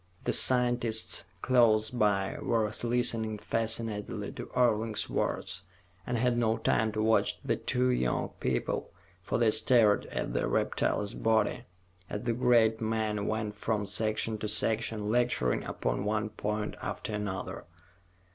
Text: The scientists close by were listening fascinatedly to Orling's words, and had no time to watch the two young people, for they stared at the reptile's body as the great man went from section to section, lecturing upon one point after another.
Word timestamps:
The 0.23 0.33
scientists 0.33 1.25
close 1.43 1.91
by 1.91 2.35
were 2.41 2.65
listening 2.83 3.37
fascinatedly 3.37 4.31
to 4.31 4.47
Orling's 4.55 5.07
words, 5.11 5.61
and 6.07 6.17
had 6.17 6.39
no 6.39 6.57
time 6.57 6.91
to 6.93 7.03
watch 7.03 7.39
the 7.45 7.55
two 7.55 7.89
young 7.91 8.29
people, 8.39 8.89
for 9.21 9.37
they 9.37 9.51
stared 9.51 10.07
at 10.07 10.33
the 10.33 10.47
reptile's 10.47 11.13
body 11.13 11.65
as 12.09 12.21
the 12.23 12.33
great 12.33 12.81
man 12.81 13.27
went 13.27 13.53
from 13.55 13.85
section 13.85 14.39
to 14.39 14.47
section, 14.47 15.11
lecturing 15.11 15.63
upon 15.65 16.03
one 16.03 16.29
point 16.29 16.73
after 16.81 17.13
another. 17.13 17.65